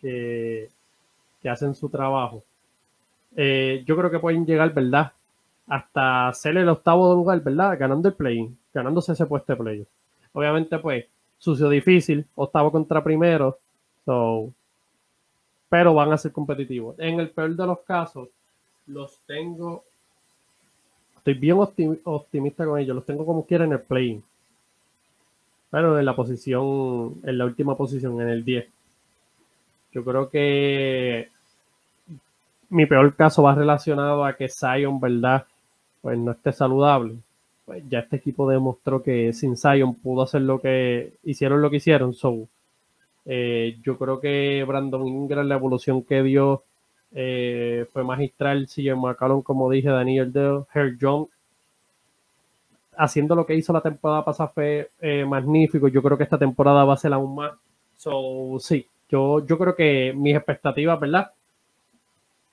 [0.00, 0.68] Que,
[1.42, 2.42] que hacen su trabajo.
[3.36, 5.12] Yo creo que pueden llegar, ¿verdad?
[5.66, 7.76] Hasta ser el octavo lugar, ¿verdad?
[7.78, 9.86] Ganando el play, ganándose ese puesto de play.
[10.32, 11.06] Obviamente, pues,
[11.38, 13.58] sucio difícil, octavo contra primero,
[14.04, 14.52] so,
[15.68, 16.98] pero van a ser competitivos.
[16.98, 18.28] En el peor de los casos,
[18.86, 19.82] los tengo,
[21.16, 21.58] estoy bien
[22.04, 24.22] optimista con ellos, los tengo como quiera en el play.
[25.70, 28.68] Pero en la posición, en la última posición, en el 10.
[29.92, 31.30] Yo creo que
[32.68, 35.46] mi peor caso va relacionado a que Zion, ¿verdad?
[36.02, 37.16] Pues no esté saludable.
[37.66, 41.76] Pues ya este equipo demostró que sin Zion pudo hacer lo que hicieron lo que
[41.76, 42.14] hicieron.
[42.14, 42.48] So,
[43.26, 46.62] eh, yo creo que Brandon Ingram, la evolución que dio
[47.12, 48.66] eh, fue magistral.
[48.68, 51.26] CJ McCollum, como dije, Daniel Dell, Herr John,
[52.96, 55.88] haciendo lo que hizo la temporada pasada fue eh, magnífico.
[55.88, 57.52] Yo creo que esta temporada va a ser aún más.
[57.96, 61.32] So, sí, yo, yo creo que mis expectativas, ¿verdad?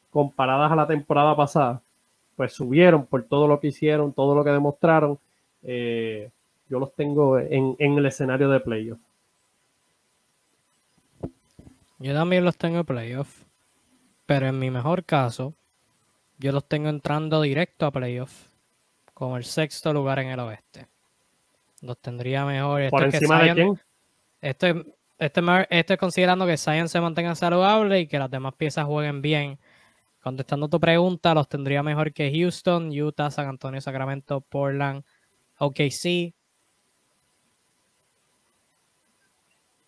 [0.10, 1.82] Comparadas a la temporada pasada,
[2.36, 5.20] pues subieron por todo lo que hicieron, todo lo que demostraron.
[5.64, 9.00] yo los tengo en, en el escenario de playoff.
[12.00, 13.44] Yo también los tengo en playoff.
[14.26, 15.54] Pero en mi mejor caso,
[16.38, 18.48] yo los tengo entrando directo a playoff.
[19.14, 20.88] Con el sexto lugar en el oeste.
[21.82, 22.90] Los tendría mejor.
[22.90, 23.80] ¿Por encima de quién?
[24.42, 24.84] Este,
[25.18, 29.60] este, este considerando que Zion se mantenga saludable y que las demás piezas jueguen bien.
[30.24, 35.04] Contestando tu pregunta, los tendría mejor que Houston, Utah, San Antonio, Sacramento, Portland,
[35.58, 36.34] OKC,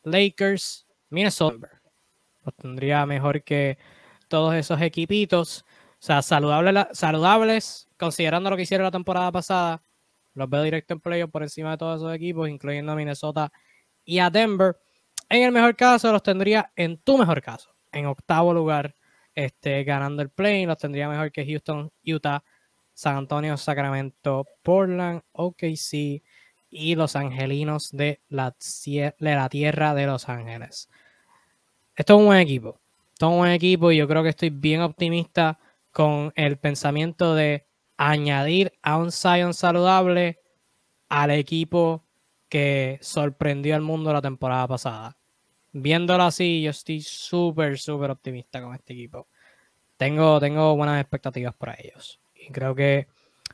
[0.03, 1.81] Lakers, Minnesota
[2.45, 3.77] los tendría mejor que
[4.27, 5.65] todos esos equipitos.
[5.93, 9.81] O sea, saludables, saludables considerando lo que hicieron la temporada pasada.
[10.33, 13.51] Los veo directo en playoff por encima de todos esos equipos, incluyendo a Minnesota
[14.03, 14.77] y a Denver.
[15.29, 18.95] En el mejor caso, los tendría en tu mejor caso, en octavo lugar,
[19.35, 20.65] este, ganando el play.
[20.65, 22.43] Los tendría mejor que Houston, Utah,
[22.93, 26.23] San Antonio, Sacramento, Portland, OKC
[26.69, 30.89] y los Angelinos de la, de la tierra de Los Ángeles
[31.95, 32.79] esto es un buen equipo.
[33.13, 35.59] Esto es un buen equipo y yo creo que estoy bien optimista
[35.91, 37.67] con el pensamiento de
[37.97, 40.41] añadir a un Zion saludable
[41.07, 42.03] al equipo
[42.49, 45.17] que sorprendió al mundo la temporada pasada.
[45.77, 49.27] Viéndolo así, yo estoy súper, súper optimista con este equipo.
[49.97, 52.21] Tengo, tengo buenas expectativas para ellos.
[52.33, 53.09] Y creo que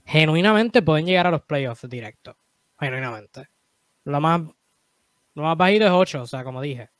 [0.05, 2.35] genuinamente pueden llegar a los playoffs directos.
[2.79, 3.47] Genuinamente.
[4.03, 4.39] Lo más,
[5.33, 6.91] lo más bajito es 8, o sea, como dije.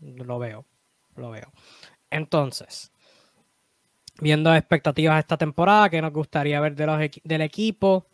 [0.00, 0.66] Lo veo,
[1.14, 1.52] lo veo.
[2.10, 2.90] Entonces,
[4.20, 8.08] viendo expectativas esta temporada, ¿qué nos gustaría ver de los del equipo?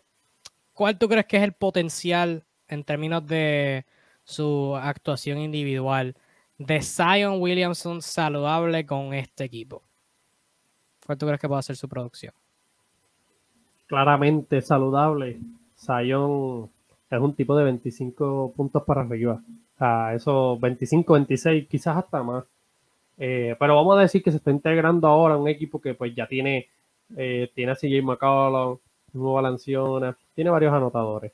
[0.75, 3.87] ¿Cuál tú crees que es el potencial en términos de
[4.25, 6.17] su actuación individual
[6.59, 9.83] de Zion Williamson saludable con este equipo?
[11.05, 12.33] ¿Cuál tú crees que puede ser su producción?
[13.87, 15.39] Claramente saludable.
[15.77, 16.71] Zion
[17.11, 19.41] es un tipo de 25 puntos para arriba
[19.79, 22.45] a esos 25, 26, quizás hasta más.
[23.19, 26.27] Eh, pero vamos a decir que se está integrando ahora un equipo que pues ya
[26.27, 26.69] tiene,
[27.17, 28.79] eh, tiene a CJ McCollum,
[29.13, 31.33] Nueva Lanciona, tiene varios anotadores.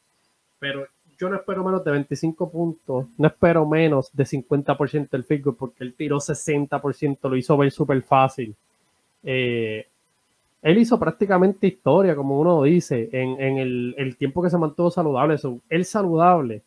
[0.58, 0.86] Pero
[1.20, 5.84] yo no espero menos de 25 puntos, no espero menos de 50% del field porque
[5.84, 8.56] él tiró 60%, lo hizo ver súper fácil.
[9.22, 9.86] Eh,
[10.62, 15.36] él hizo prácticamente historia, como uno dice, en, el, tiempo que se mantuvo saludable.
[15.68, 16.62] él saludable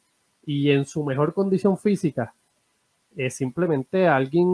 [0.46, 2.34] y en su mejor condición física
[3.16, 4.48] es simplemente alguien,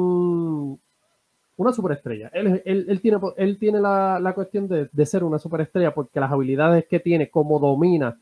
[1.57, 2.29] una superestrella.
[2.33, 7.01] Él, él, tiene, él tiene la, cuestión de, ser una superestrella porque las habilidades que
[7.01, 8.17] tiene, como domina,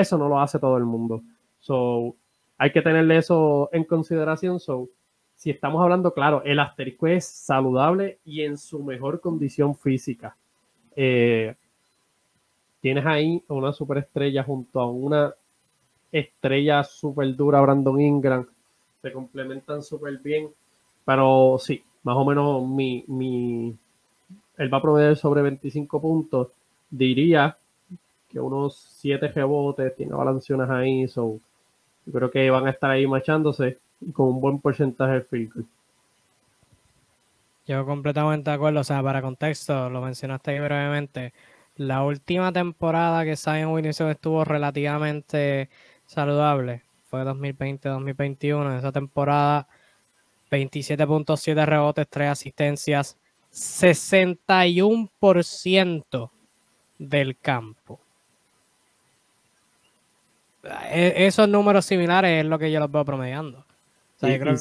[0.00, 1.22] eso no lo hace todo el mundo.
[1.60, 2.14] So,
[2.58, 4.60] hay que tenerle eso en consideración.
[4.60, 4.88] So,
[5.36, 10.36] si estamos hablando, claro, el asterisco es saludable y en su mejor condición física.
[10.96, 11.54] Eh,
[12.80, 15.34] tienes ahí una superestrella junto a una
[16.12, 18.46] estrella súper dura, Brandon Ingram,
[19.00, 20.50] se complementan súper bien,
[21.04, 23.74] pero sí, más o menos mi, mi,
[24.56, 26.48] él va a prometer sobre 25 puntos,
[26.90, 27.56] diría
[28.30, 31.38] que unos 7 rebotes, tiene balanciones ahí, so,
[32.06, 33.78] yo creo que van a estar ahí machándose
[34.12, 35.66] con un buen porcentaje de field
[37.66, 41.34] Yo completamente de acuerdo, o sea, para contexto, lo mencionaste ahí brevemente,
[41.76, 45.70] la última temporada que Zion Williamson estuvo relativamente
[46.04, 48.78] saludable fue 2020-2021.
[48.78, 49.66] Esa temporada
[50.50, 53.16] 27.7 rebotes, 3 asistencias,
[53.50, 56.30] 61%
[56.98, 58.00] del campo.
[60.62, 63.58] E, esos números similares es lo que yo los veo promediando.
[63.58, 64.60] O sea, yo creo que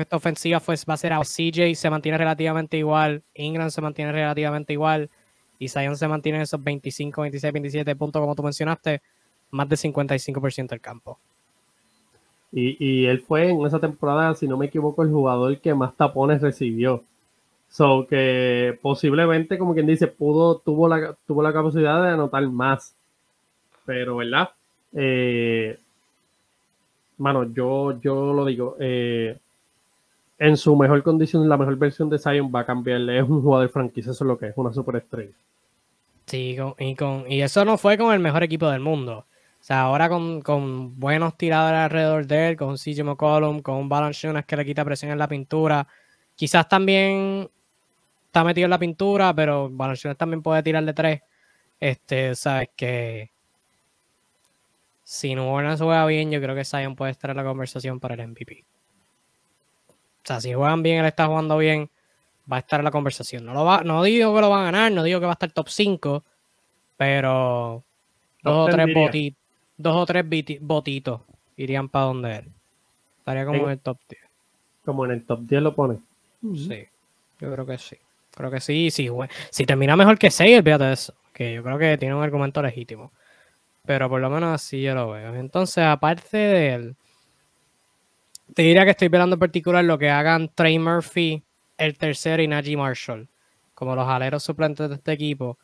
[0.00, 4.12] esta ofensiva fue, va a ser a CJ se mantiene relativamente igual, Ingram se mantiene
[4.12, 5.10] relativamente igual
[5.58, 9.02] y Zion se mantiene en esos 25, 26, 27 puntos como tú mencionaste,
[9.50, 11.18] más de 55% del campo.
[12.52, 15.94] Y, y, él fue en esa temporada, si no me equivoco, el jugador que más
[15.96, 17.04] tapones recibió.
[17.68, 22.96] So que posiblemente, como quien dice, pudo, tuvo la, tuvo la capacidad de anotar más.
[23.90, 24.50] Pero, ¿verdad?
[24.92, 25.76] Eh,
[27.52, 29.36] yo, yo lo digo, eh,
[30.38, 33.18] en su mejor condición, la mejor versión de Zion va a cambiarle.
[33.18, 35.32] Es un jugador franquicia, eso es lo que es, una superestrella.
[36.26, 39.26] Sí, y, con, y eso no fue con el mejor equipo del mundo.
[39.60, 44.46] O sea, ahora con, buenos tiradores alrededor de él, con CJ McCollum, con un Valanciunas
[44.46, 45.84] que le quita presión en la pintura.
[46.36, 47.50] Quizás también
[48.26, 51.22] está metido en la pintura, pero Valanciunas también puede tirar de tres.
[51.80, 53.32] Este, sabes que
[55.10, 58.14] si no Orleans juega bien, yo creo que Zion puede estar en la conversación para
[58.14, 58.64] el MVP.
[59.88, 61.90] O sea, si juegan bien, él está jugando bien,
[62.50, 63.44] va a estar en la conversación.
[63.44, 65.34] No, lo va, no digo que lo va a ganar, no digo que va a
[65.34, 66.24] estar top 5,
[66.96, 67.82] pero
[68.44, 69.40] dos o tres botitos
[69.76, 70.24] dos o tres
[70.60, 71.22] botitos
[71.56, 72.44] irían para donde él.
[73.18, 74.22] Estaría como en, el top 10.
[74.84, 75.98] Como en el top 10 lo pone.
[76.54, 76.84] Sí,
[77.40, 77.96] yo creo que sí.
[78.30, 79.08] Creo que sí, sí.
[79.50, 81.14] Si termina mejor que 6, olvídate de eso.
[81.32, 83.10] Que yo creo que tiene un argumento legítimo.
[83.90, 85.34] Pero por lo menos así yo lo veo.
[85.34, 86.96] Entonces, aparte de él,
[88.54, 91.42] te diría que estoy esperando en particular lo que hagan Trey Murphy,
[91.76, 93.28] el tercero, y Najee Marshall,
[93.74, 95.58] como los aleros suplentes de este equipo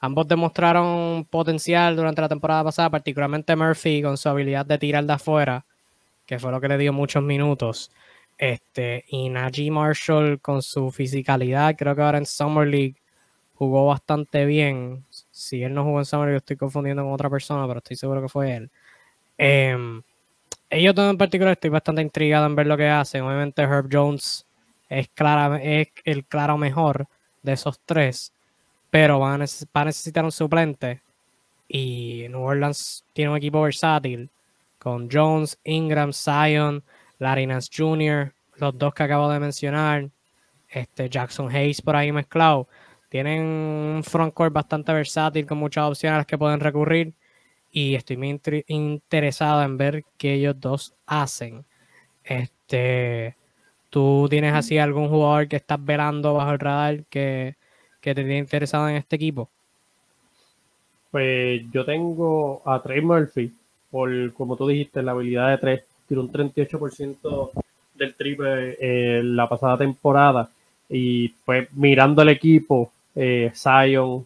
[0.00, 5.12] Ambos demostraron potencial durante la temporada pasada, particularmente Murphy con su habilidad de tirar de
[5.12, 5.64] afuera,
[6.26, 7.92] que fue lo que le dio muchos minutos.
[8.36, 12.96] Este, y Najee Marshall con su fisicalidad, creo que ahora en Summer League
[13.58, 15.04] jugó bastante bien.
[15.30, 18.22] Si él no jugó en Summer League, estoy confundiendo con otra persona, pero estoy seguro
[18.22, 18.70] que fue él.
[19.36, 20.02] Em,
[20.70, 23.22] ellos en particular estoy bastante intrigado en ver lo que hacen.
[23.22, 24.46] Obviamente Herb Jones
[24.88, 25.08] es,
[26.04, 27.06] el claro mejor
[27.42, 28.32] de esos tres
[28.90, 31.02] pero va a, necesitar un suplente.
[31.68, 34.30] Y New Orleans tiene un equipo versátil
[34.78, 36.82] con Jones, Ingram, Zion,
[37.18, 40.08] Larry Jr., los dos que acabo de mencionar,
[40.68, 42.68] este Jackson Hayes por ahí mezclado.
[43.08, 47.14] Tienen un frontcourt bastante versátil con muchas opciones a las que pueden recurrir
[47.70, 51.64] y estoy muy interesado en ver qué ellos dos hacen.
[52.24, 53.36] Este,
[53.90, 57.56] ¿Tú tienes así algún jugador que estás velando bajo el radar que
[58.00, 59.48] que te tiene interesado en este equipo?
[61.10, 63.52] Pues yo tengo a Trey Murphy,
[63.90, 67.50] por como tú dijiste, la habilidad de tres, tiró un 38%
[67.94, 70.50] del triple eh, la pasada temporada.
[70.88, 73.52] Y pues mirando el equipo, eh,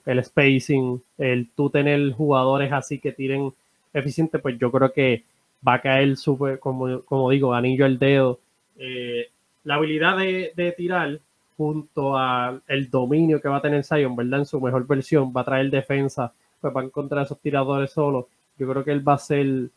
[0.04, 3.52] el spacing, el tú tener jugadores así que tiren
[3.94, 5.24] eficiente, pues yo creo que
[5.66, 8.38] va a caer súper, como, como digo, anillo al dedo.
[8.76, 9.28] Eh,
[9.64, 11.18] la habilidad de, de tirar
[11.56, 14.40] junto al dominio que va a tener Zion, ¿verdad?
[14.40, 18.26] En su mejor versión, va a traer defensa, pues va a encontrar esos tiradores solos.
[18.58, 19.70] Yo creo que él va a ser,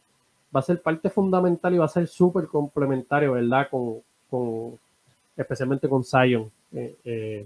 [0.53, 3.69] va a ser parte fundamental y va a ser súper complementario, ¿verdad?
[3.69, 4.77] Con, con,
[5.37, 6.51] especialmente con Zion.
[6.73, 7.45] Eh, eh,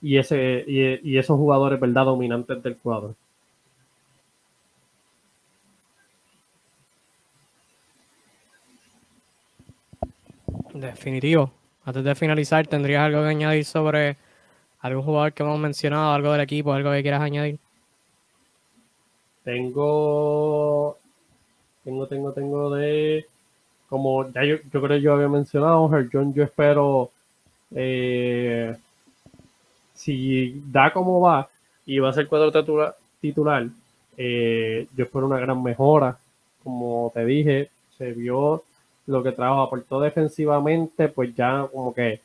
[0.00, 2.04] y, ese, y, y, esos jugadores, ¿verdad?
[2.04, 3.14] Dominantes del cuadro.
[10.74, 11.50] Definitivo.
[11.84, 14.16] Antes de finalizar, ¿tendrías algo que añadir sobre
[14.80, 17.58] algún jugador que hemos mencionado, algo del equipo, algo que quieras añadir?
[19.42, 20.98] Tengo,
[21.82, 23.26] tengo, tengo, tengo de,
[23.88, 27.10] como ya yo, yo creo que yo había mencionado, John, yo espero,
[27.74, 28.76] eh,
[29.98, 31.48] si da como va
[31.84, 32.52] y va a ser cuadro
[33.20, 33.66] titular,
[34.16, 36.18] eh, yo espero una gran mejora.
[36.62, 38.62] Como te dije, se vio
[39.06, 42.20] lo que trajo, aportó defensivamente, pues ya como que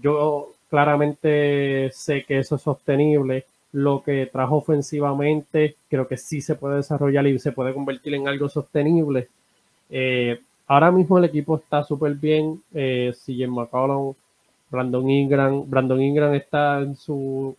[0.00, 3.44] yo claramente sé que eso es sostenible.
[3.72, 8.28] Lo que trajo ofensivamente, creo que sí se puede desarrollar y se puede convertir en
[8.28, 9.28] algo sostenible.
[9.90, 12.62] Eh, ahora mismo el equipo está súper bien.
[12.72, 14.14] Eh, CJ McCollum,
[14.70, 15.68] Brandon Ingram.
[15.68, 17.56] Brandon Ingram está en su,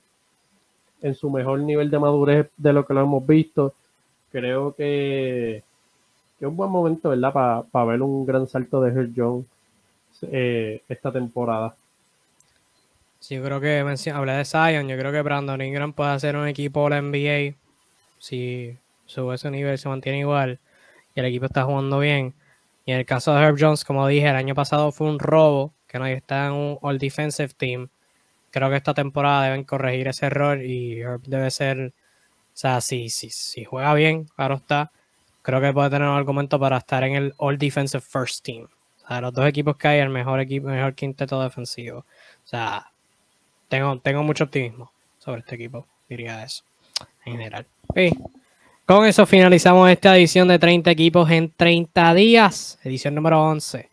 [1.02, 3.74] en su mejor nivel de madurez de lo que lo hemos visto.
[4.32, 5.64] Creo que
[6.38, 7.64] que es un buen momento, ¿verdad?
[7.72, 9.46] Para ver un gran salto de Herb Jones
[10.22, 11.76] eh, esta temporada.
[13.20, 13.80] Sí, yo creo que
[14.12, 17.56] hablé de Zion, yo creo que Brandon Ingram puede hacer un equipo la NBA
[18.20, 20.60] si sube ese nivel, se mantiene igual
[21.16, 22.36] y el equipo está jugando bien.
[22.86, 25.74] Y en el caso de Herb Jones, como dije, el año pasado fue un robo,
[25.88, 27.90] que no está en un All Defensive Team.
[28.52, 31.92] Creo que esta temporada deben corregir ese error y Herb debe ser, o
[32.54, 34.92] sea, si, si, si juega bien, claro está,
[35.42, 38.68] creo que puede tener un argumento para estar en el All Defensive First Team.
[39.04, 42.00] O sea, los dos equipos que hay, el mejor equipo, mejor quinteto defensivo.
[42.00, 42.92] O sea,
[43.70, 46.64] tengo, tengo mucho optimismo sobre este equipo, diría eso,
[47.26, 47.66] en general.
[47.96, 48.12] Sí.
[48.86, 53.90] Con eso finalizamos esta edición de 30 equipos en 30 días, edición número 11.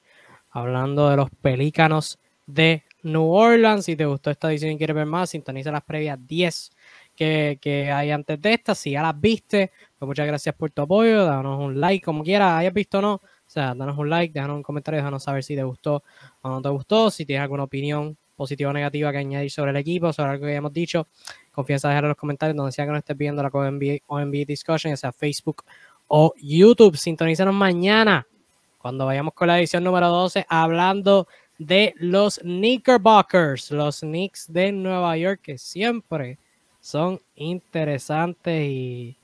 [0.54, 3.86] Hablando de los Pelícanos de New Orleans.
[3.86, 6.70] Si te gustó esta edición y quieres ver más, sintoniza las previas 10
[7.16, 8.72] que, que hay antes de esta.
[8.76, 11.24] Si ya las viste, pues muchas gracias por tu apoyo.
[11.24, 13.14] Danos un like, como quieras, hayas visto o no.
[13.14, 16.04] O sea, danos un like, déjanos un comentario, déjanos saber si te gustó
[16.42, 17.10] o no te gustó.
[17.10, 20.52] Si tienes alguna opinión positiva o negativa que añadir sobre el equipo, sobre algo que
[20.52, 21.08] hayamos dicho,
[21.50, 24.92] confianza dejar en los comentarios donde sea que no estés viendo la OMB, OMB Discussion,
[24.92, 25.64] ya sea Facebook
[26.06, 26.96] o YouTube.
[26.96, 28.24] Sintonízanos mañana
[28.84, 31.26] cuando vayamos con la edición número 12 hablando
[31.56, 36.38] de los Knickerbockers, los Knicks de Nueva York que siempre
[36.82, 39.16] son interesantes y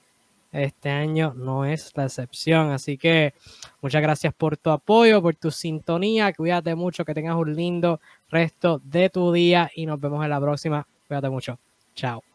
[0.51, 2.71] este año no es la excepción.
[2.71, 3.35] Así que
[3.83, 6.33] muchas gracias por tu apoyo, por tu sintonía.
[6.33, 8.01] Cuídate mucho, que tengas un lindo
[8.31, 10.87] resto de tu día y nos vemos en la próxima.
[11.07, 11.59] Cuídate mucho.
[11.93, 12.30] Chao.